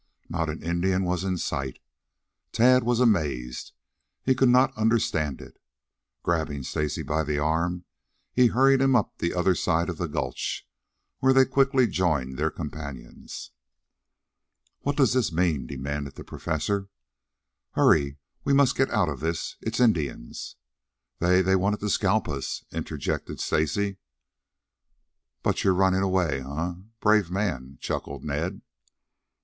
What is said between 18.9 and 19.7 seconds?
of this.